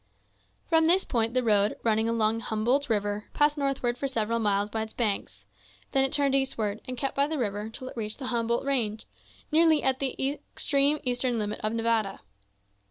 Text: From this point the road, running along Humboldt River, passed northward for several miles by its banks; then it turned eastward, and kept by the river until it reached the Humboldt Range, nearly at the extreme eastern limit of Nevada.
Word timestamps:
From 0.65 0.85
this 0.85 1.05
point 1.05 1.35
the 1.35 1.43
road, 1.43 1.77
running 1.83 2.09
along 2.09 2.39
Humboldt 2.39 2.89
River, 2.89 3.25
passed 3.35 3.55
northward 3.55 3.99
for 3.99 4.07
several 4.07 4.39
miles 4.39 4.67
by 4.67 4.81
its 4.81 4.93
banks; 4.93 5.45
then 5.91 6.03
it 6.03 6.11
turned 6.11 6.33
eastward, 6.33 6.81
and 6.87 6.97
kept 6.97 7.15
by 7.15 7.27
the 7.27 7.37
river 7.37 7.59
until 7.61 7.87
it 7.87 7.95
reached 7.95 8.17
the 8.17 8.25
Humboldt 8.33 8.65
Range, 8.65 9.05
nearly 9.51 9.83
at 9.83 9.99
the 9.99 10.39
extreme 10.55 10.99
eastern 11.03 11.37
limit 11.37 11.59
of 11.59 11.73
Nevada. 11.73 12.21